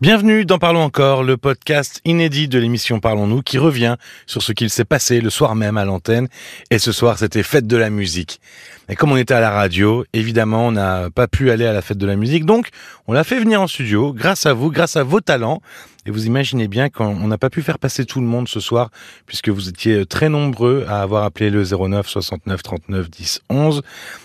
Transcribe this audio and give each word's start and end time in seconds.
Bienvenue 0.00 0.46
dans 0.46 0.56
Parlons 0.56 0.80
encore, 0.80 1.22
le 1.22 1.36
podcast 1.36 2.00
inédit 2.06 2.48
de 2.48 2.58
l'émission 2.58 3.00
Parlons-nous 3.00 3.42
qui 3.42 3.58
revient 3.58 3.96
sur 4.24 4.40
ce 4.40 4.52
qu'il 4.52 4.70
s'est 4.70 4.86
passé 4.86 5.20
le 5.20 5.28
soir 5.28 5.54
même 5.54 5.76
à 5.76 5.84
l'antenne. 5.84 6.28
Et 6.70 6.78
ce 6.78 6.90
soir, 6.90 7.18
c'était 7.18 7.42
fête 7.42 7.66
de 7.66 7.76
la 7.76 7.90
musique. 7.90 8.40
Et 8.88 8.94
comme 8.94 9.12
on 9.12 9.18
était 9.18 9.34
à 9.34 9.40
la 9.40 9.50
radio, 9.50 10.06
évidemment, 10.14 10.68
on 10.68 10.72
n'a 10.72 11.10
pas 11.10 11.28
pu 11.28 11.50
aller 11.50 11.66
à 11.66 11.74
la 11.74 11.82
fête 11.82 11.98
de 11.98 12.06
la 12.06 12.16
musique. 12.16 12.46
Donc, 12.46 12.68
on 13.08 13.12
l'a 13.12 13.24
fait 13.24 13.38
venir 13.38 13.60
en 13.60 13.66
studio 13.66 14.14
grâce 14.14 14.46
à 14.46 14.54
vous, 14.54 14.70
grâce 14.70 14.96
à 14.96 15.02
vos 15.02 15.20
talents. 15.20 15.60
Et 16.06 16.10
vous 16.10 16.26
imaginez 16.26 16.66
bien 16.66 16.88
qu'on 16.88 17.26
n'a 17.26 17.36
pas 17.36 17.50
pu 17.50 17.60
faire 17.60 17.78
passer 17.78 18.06
tout 18.06 18.20
le 18.20 18.26
monde 18.26 18.48
ce 18.48 18.58
soir, 18.58 18.90
puisque 19.26 19.50
vous 19.50 19.68
étiez 19.68 20.06
très 20.06 20.28
nombreux 20.28 20.86
à 20.88 21.02
avoir 21.02 21.24
appelé 21.24 21.50
le 21.50 21.62
09 21.62 22.08
69 22.08 22.62
39 22.62 23.10
10 23.10 23.42
11. 23.50 23.82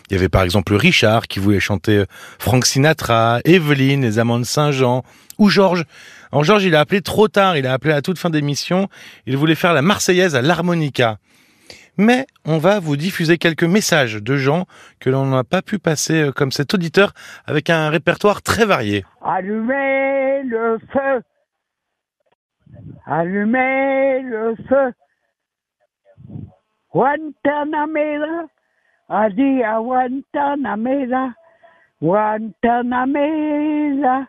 Il 0.10 0.14
y 0.14 0.18
avait 0.18 0.30
par 0.30 0.44
exemple 0.44 0.74
Richard 0.74 1.28
qui 1.28 1.40
voulait 1.40 1.60
chanter 1.60 2.06
Frank 2.40 2.66
Sinatra, 2.66 3.40
Evelyne, 3.44 4.04
les 4.04 4.20
Amants 4.20 4.44
Saint-Jean, 4.44 5.04
ou 5.38 5.50
Georges. 5.50 5.84
Alors 6.32 6.44
Georges, 6.46 6.64
il 6.64 6.76
a 6.76 6.80
appelé 6.80 7.02
trop 7.02 7.28
tard, 7.28 7.58
il 7.58 7.68
a 7.68 7.74
appelé 7.74 7.94
à 7.94 8.02
toute 8.02 8.20
fin 8.20 8.30
d'émission, 8.30 8.88
il 9.26 9.36
voulait 9.36 9.56
faire 9.56 9.74
la 9.74 9.82
Marseillaise 9.82 10.36
à 10.36 10.42
l'harmonica. 10.42 11.18
Mais 11.98 12.26
on 12.46 12.58
va 12.58 12.80
vous 12.80 12.98
diffuser 12.98 13.38
quelques 13.38 13.64
messages 13.64 14.16
de 14.16 14.36
gens 14.36 14.66
que 15.00 15.10
l'on 15.10 15.26
n'a 15.28 15.46
pas 15.46 15.62
pu 15.62 15.80
passer 15.80 16.24
euh, 16.24 16.32
comme 16.32 16.52
cet 16.52 16.74
auditeur 16.74 17.14
avec 17.46 17.70
un 17.70 17.90
répertoire 17.90 18.42
très 18.42 18.66
varié. 18.66 19.06
Allumez 19.24 20.44
le 20.44 20.78
feu 20.92 21.22
Allumez 23.06 24.22
le 24.22 24.56
feu 24.68 24.94
Guantanamera 26.94 28.48
Adia 29.10 29.80
Guantanamera 29.80 31.34
Guantanamera 32.02 34.28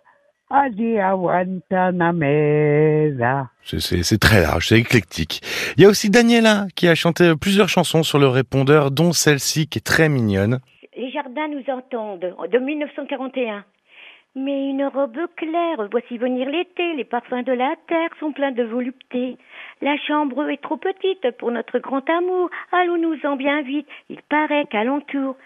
c'est 3.78 4.20
très 4.20 4.40
large, 4.40 4.68
c'est 4.68 4.78
éclectique. 4.78 5.40
Il 5.76 5.82
y 5.82 5.86
a 5.86 5.88
aussi 5.88 6.10
Daniela 6.10 6.66
qui 6.76 6.88
a 6.88 6.94
chanté 6.94 7.32
plusieurs 7.40 7.68
chansons 7.68 8.02
sur 8.02 8.18
le 8.18 8.28
répondeur, 8.28 8.90
dont 8.90 9.12
celle-ci 9.12 9.66
qui 9.66 9.78
est 9.78 9.86
très 9.86 10.08
mignonne. 10.08 10.60
Les 10.96 11.10
jardins 11.10 11.48
nous 11.48 11.64
entendent, 11.72 12.34
de 12.50 12.58
1941. 12.58 13.64
Mais 14.38 14.68
une 14.68 14.84
robe 14.84 15.16
claire, 15.34 15.88
voici 15.90 16.18
venir 16.18 16.50
l'été, 16.50 16.92
les 16.92 17.04
parfums 17.04 17.42
de 17.42 17.52
la 17.52 17.74
terre 17.88 18.10
sont 18.20 18.32
pleins 18.32 18.52
de 18.52 18.64
volupté. 18.64 19.38
La 19.80 19.96
chambre 19.96 20.50
est 20.50 20.60
trop 20.60 20.76
petite 20.76 21.30
pour 21.38 21.50
notre 21.50 21.78
grand 21.78 22.06
amour, 22.10 22.50
allons-nous-en 22.70 23.36
bien 23.36 23.62
vite, 23.62 23.88
il 24.10 24.20
paraît 24.28 24.66
qu'alentour. 24.66 25.36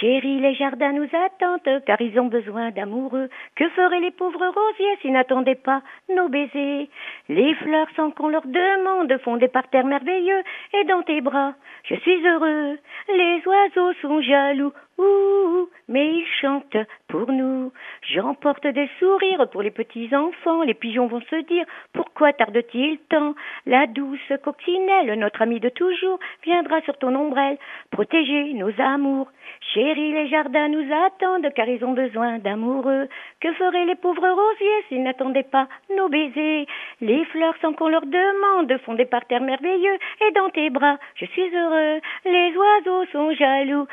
Chérie, 0.00 0.40
les 0.40 0.54
jardins 0.54 0.92
nous 0.92 1.10
attendent, 1.12 1.82
car 1.84 2.00
ils 2.00 2.18
ont 2.18 2.28
besoin 2.28 2.70
d'amoureux. 2.70 3.28
Que 3.54 3.68
feraient 3.68 4.00
les 4.00 4.12
pauvres 4.12 4.46
rosiers 4.46 4.96
s'ils 5.02 5.12
n'attendaient 5.12 5.54
pas 5.54 5.82
nos 6.08 6.30
baisers? 6.30 6.88
Les 7.28 7.54
fleurs 7.56 7.88
sans 7.96 8.10
qu'on 8.12 8.28
leur 8.28 8.46
demande 8.46 9.14
font 9.24 9.36
des 9.36 9.48
parterres 9.48 9.84
merveilleux, 9.84 10.42
et 10.72 10.84
dans 10.84 11.02
tes 11.02 11.20
bras, 11.20 11.52
je 11.84 11.96
suis 11.96 12.26
heureux. 12.26 12.78
Les 13.08 13.42
oiseaux 13.46 13.92
sont 14.00 14.22
jaloux, 14.22 14.72
ouh, 14.96 15.68
mais 15.88 16.06
ils 16.06 16.26
chantent 16.40 16.76
pour 17.08 17.32
nous. 17.32 17.72
J'emporte 18.02 18.66
des 18.66 18.88
sourires 18.98 19.48
pour 19.50 19.62
les 19.62 19.70
petits 19.70 20.14
enfants. 20.14 20.62
Les 20.62 20.74
pigeons 20.74 21.06
vont 21.06 21.20
se 21.22 21.36
dire 21.46 21.64
pourquoi 21.92 22.32
tarde-t-il 22.32 22.98
tant? 23.10 23.34
La 23.66 23.86
douce 23.86 24.32
coccinelle, 24.44 25.18
notre 25.18 25.42
amie 25.42 25.60
de 25.60 25.68
toujours, 25.70 26.18
viendra 26.44 26.80
sur 26.82 26.96
ton 26.98 27.14
ombrelle 27.14 27.58
protéger 27.90 28.52
nos 28.54 28.72
amours. 28.78 29.28
Chérie, 29.72 30.12
les 30.12 30.28
jardins 30.28 30.68
nous 30.68 30.86
attendent 31.06 31.52
car 31.54 31.68
ils 31.68 31.84
ont 31.84 31.92
besoin 31.92 32.38
d'amoureux. 32.38 33.08
Que 33.40 33.52
feraient 33.54 33.86
les 33.86 33.94
pauvres 33.94 34.28
rosiers 34.28 34.84
s'ils 34.88 35.02
n'attendaient 35.02 35.42
pas 35.42 35.68
nos 35.96 36.08
baisers? 36.08 36.66
Les 37.00 37.24
fleurs 37.26 37.54
sans 37.62 37.72
qu'on 37.72 37.88
leur 37.88 38.06
demande 38.06 38.76
font 38.84 38.94
des 38.94 39.06
parterres 39.06 39.42
merveilleux 39.42 39.98
et 40.26 40.32
dans 40.32 40.50
tes 40.50 40.70
bras 40.70 40.98
je 41.14 41.24
suis 41.26 41.54
heureux. 41.54 42.00
Les 42.24 42.56
oiseaux 42.56 43.06
sont 43.12 43.32
jaloux, 43.32 43.86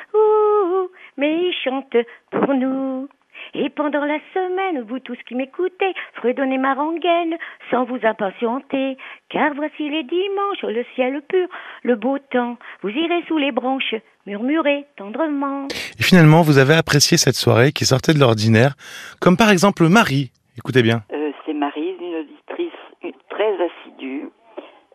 mais 1.17 1.33
ils 1.33 1.55
chantent 1.63 1.97
pour 2.31 2.53
nous. 2.53 3.07
Et 3.53 3.69
pendant 3.69 4.03
la 4.03 4.19
semaine, 4.33 4.81
vous 4.87 4.99
tous 4.99 5.17
qui 5.27 5.35
m'écoutez, 5.35 5.93
fredonnez 6.15 6.57
ma 6.57 6.73
rengaine 6.73 7.35
sans 7.69 7.83
vous 7.85 7.99
impatienter, 8.03 8.97
car 9.29 9.53
voici 9.53 9.89
les 9.89 10.03
dimanches, 10.03 10.63
le 10.63 10.85
ciel 10.95 11.21
pur, 11.21 11.47
le 11.83 11.95
beau 11.95 12.17
temps, 12.17 12.57
vous 12.81 12.89
irez 12.89 13.23
sous 13.27 13.37
les 13.37 13.51
branches, 13.51 13.95
murmurer 14.25 14.85
tendrement. 14.97 15.67
Et 15.99 16.03
finalement, 16.03 16.41
vous 16.41 16.57
avez 16.57 16.73
apprécié 16.73 17.17
cette 17.17 17.35
soirée 17.35 17.71
qui 17.71 17.85
sortait 17.85 18.13
de 18.13 18.19
l'ordinaire, 18.19 18.73
comme 19.21 19.37
par 19.37 19.51
exemple 19.51 19.87
Marie. 19.87 20.31
Écoutez 20.57 20.81
bien. 20.81 21.01
Euh, 21.13 21.31
c'est 21.45 21.53
Marie, 21.53 21.95
une 21.99 22.15
auditrice 22.15 23.13
très 23.29 23.53
assidue. 23.53 24.29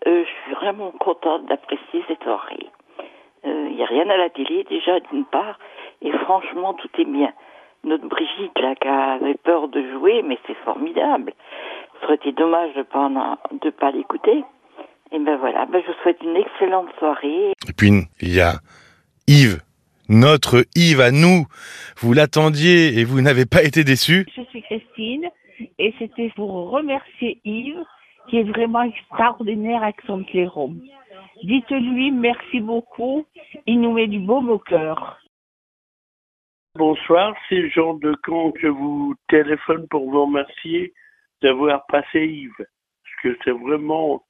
Euh, 0.07 0.25
je 0.25 0.43
suis 0.43 0.55
vraiment 0.55 0.93
contente 0.93 1.47
d'apprécier 1.47 2.03
cette 2.09 2.23
soirée. 2.23 2.67
Il 3.45 3.51
euh, 3.51 3.71
n'y 3.71 3.83
a 3.83 3.87
rien 3.87 4.09
à 4.09 4.17
la 4.17 4.31
télé 4.31 4.65
déjà 4.69 5.01
d'une 5.01 5.25
part, 5.25 5.59
et 6.03 6.13
franchement 6.25 6.75
tout 6.75 6.91
est 6.99 7.05
bien 7.05 7.33
notre 7.85 8.07
Brigitte 8.09 8.59
là 8.61 8.75
qui 8.75 8.89
avait 8.89 9.35
peur 9.35 9.69
de 9.69 9.83
jouer, 9.93 10.23
mais 10.23 10.39
c'est 10.47 10.57
formidable. 10.65 11.33
Ce 11.95 12.07
serait 12.07 12.17
été 12.17 12.33
dommage 12.33 12.75
de 12.75 12.83
pas 12.83 13.09
de 13.51 13.71
pas 13.71 13.91
l'écouter. 13.91 14.45
Et 15.13 15.19
ben 15.19 15.37
voilà, 15.37 15.67
ben 15.67 15.83
je 15.85 15.91
vous 15.91 15.99
souhaite 16.03 16.23
une 16.23 16.37
excellente 16.37 16.89
soirée. 16.99 17.53
Et 17.69 17.73
puis 17.77 17.91
il 18.21 18.35
y 18.35 18.41
a 18.41 18.55
Yves, 19.27 19.61
notre 20.09 20.65
Yves 20.77 21.01
à 21.01 21.11
nous. 21.11 21.47
Vous 21.99 22.13
l'attendiez 22.13 22.99
et 22.99 23.05
vous 23.05 23.21
n'avez 23.21 23.47
pas 23.47 23.63
été 23.63 23.83
déçu. 23.83 24.27
Je 24.37 24.43
suis 24.43 24.63
Christine 24.63 25.29
et 25.79 25.95
c'était 25.99 26.31
pour 26.37 26.71
remercier 26.71 27.41
Yves 27.45 27.85
qui 28.29 28.39
est 28.39 28.45
vraiment 28.45 28.83
extraordinaire 28.83 29.83
avec 29.83 29.97
son 30.07 30.23
clairon. 30.23 30.77
Dites-lui 31.43 32.13
merci 32.13 32.61
beaucoup, 32.61 33.27
il 33.67 33.81
nous 33.81 33.93
met 33.93 34.07
du 34.07 34.21
baume 34.21 34.51
au 34.51 34.59
cœur. 34.59 35.19
Bonsoir, 36.77 37.35
c'est 37.49 37.69
Jean 37.71 37.95
de 37.95 38.15
Camp 38.23 38.53
que 38.53 38.69
vous 38.69 39.17
téléphone 39.29 39.89
pour 39.89 40.09
vous 40.09 40.25
remercier 40.27 40.95
d'avoir 41.43 41.85
passé 41.87 42.25
Yves. 42.25 42.53
Parce 42.59 43.17
que 43.25 43.39
c'est 43.43 43.51
vraiment 43.51 44.23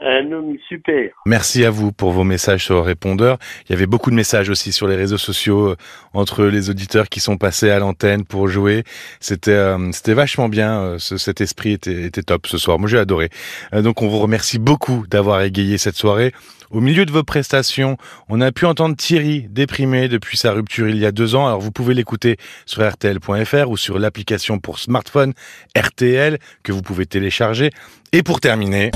un 0.00 0.32
homme 0.32 0.56
super. 0.68 1.10
Merci 1.24 1.64
à 1.64 1.70
vous 1.70 1.92
pour 1.92 2.10
vos 2.10 2.24
messages 2.24 2.64
sur 2.64 2.84
répondeur. 2.84 3.38
Il 3.64 3.72
y 3.72 3.74
avait 3.74 3.86
beaucoup 3.86 4.10
de 4.10 4.16
messages 4.16 4.50
aussi 4.50 4.72
sur 4.72 4.88
les 4.88 4.96
réseaux 4.96 5.18
sociaux 5.18 5.70
euh, 5.70 5.76
entre 6.12 6.44
les 6.44 6.68
auditeurs 6.68 7.08
qui 7.08 7.20
sont 7.20 7.36
passés 7.36 7.70
à 7.70 7.78
l'antenne 7.78 8.24
pour 8.24 8.48
jouer. 8.48 8.82
C'était 9.20 9.52
euh, 9.52 9.92
c'était 9.92 10.14
vachement 10.14 10.48
bien. 10.48 10.80
Euh, 10.80 10.98
cet 10.98 11.40
esprit 11.40 11.72
était, 11.72 12.02
était 12.02 12.22
top 12.22 12.46
ce 12.46 12.58
soir. 12.58 12.78
Moi 12.78 12.88
j'ai 12.88 12.98
adoré. 12.98 13.30
donc 13.72 14.02
on 14.02 14.08
vous 14.08 14.18
remercie 14.18 14.58
beaucoup 14.58 15.06
d'avoir 15.08 15.42
égayé 15.42 15.78
cette 15.78 15.96
soirée. 15.96 16.32
Au 16.70 16.80
milieu 16.80 17.06
de 17.06 17.12
vos 17.12 17.22
prestations, 17.22 17.96
on 18.28 18.40
a 18.40 18.50
pu 18.50 18.66
entendre 18.66 18.96
Thierry 18.96 19.46
déprimé 19.48 20.08
depuis 20.08 20.36
sa 20.36 20.50
rupture 20.50 20.88
il 20.88 20.98
y 20.98 21.06
a 21.06 21.12
deux 21.12 21.36
ans. 21.36 21.46
Alors 21.46 21.60
vous 21.60 21.70
pouvez 21.70 21.94
l'écouter 21.94 22.36
sur 22.66 22.82
rtl.fr 22.82 23.70
ou 23.70 23.76
sur 23.76 24.00
l'application 24.00 24.58
pour 24.58 24.80
smartphone 24.80 25.34
RTL 25.76 26.38
que 26.64 26.72
vous 26.72 26.82
pouvez 26.82 27.06
télécharger. 27.06 27.70
Et 28.12 28.24
pour 28.24 28.40
terminer... 28.40 28.90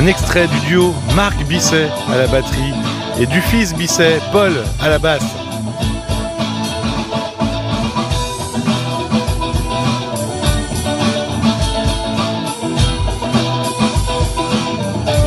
Un 0.00 0.06
extrait 0.06 0.46
du 0.46 0.58
duo 0.60 0.94
Marc 1.14 1.36
Bisset 1.44 1.90
à 2.10 2.16
la 2.16 2.26
batterie 2.26 2.72
et 3.20 3.26
du 3.26 3.38
fils 3.42 3.74
Bisset, 3.74 4.18
Paul, 4.32 4.52
à 4.80 4.88
la 4.88 4.98
basse. 4.98 5.22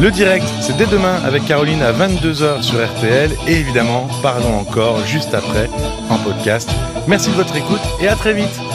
Le 0.01 0.09
direct, 0.09 0.43
c'est 0.59 0.75
dès 0.75 0.87
demain 0.87 1.21
avec 1.23 1.45
Caroline 1.45 1.83
à 1.83 1.91
22h 1.91 2.63
sur 2.63 2.83
RTL 2.83 3.29
et 3.47 3.53
évidemment, 3.53 4.07
parlons 4.23 4.57
encore 4.57 5.05
juste 5.05 5.35
après 5.35 5.69
en 6.09 6.17
podcast. 6.17 6.67
Merci 7.07 7.29
de 7.29 7.35
votre 7.35 7.55
écoute 7.55 7.81
et 8.01 8.07
à 8.07 8.15
très 8.15 8.33
vite. 8.33 8.72